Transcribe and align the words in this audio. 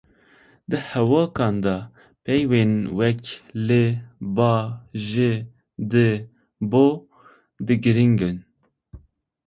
Di 0.69 0.77
hevokan 0.89 1.55
de 1.65 1.75
peyvên 2.23 2.71
wek 2.97 3.23
li, 3.67 3.83
ba, 4.35 4.51
ji, 5.09 5.31
di, 5.91 6.07
bo 6.71 6.85
di 7.65 7.73
girîngin 7.83 8.37